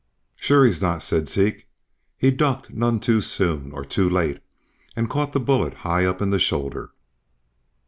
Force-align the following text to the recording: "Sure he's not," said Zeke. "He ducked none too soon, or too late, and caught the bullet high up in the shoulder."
"Sure 0.35 0.65
he's 0.65 0.81
not," 0.81 1.03
said 1.03 1.29
Zeke. 1.29 1.67
"He 2.17 2.31
ducked 2.31 2.73
none 2.73 2.99
too 2.99 3.21
soon, 3.21 3.71
or 3.71 3.85
too 3.85 4.09
late, 4.09 4.39
and 4.95 5.07
caught 5.07 5.31
the 5.31 5.39
bullet 5.39 5.75
high 5.85 6.05
up 6.05 6.23
in 6.23 6.31
the 6.31 6.39
shoulder." 6.39 6.89